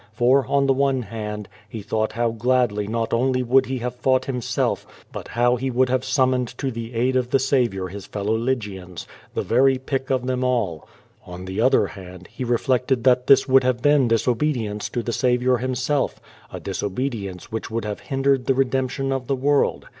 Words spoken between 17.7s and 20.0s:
have hindered the redemption of the world.